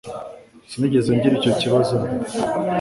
Sinigeze 0.69 1.09
ngira 1.15 1.33
icyo 1.39 1.51
kibazo 1.61 1.91
mbere. 2.01 2.25